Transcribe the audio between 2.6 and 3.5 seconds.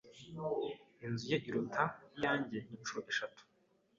inshuro eshatu.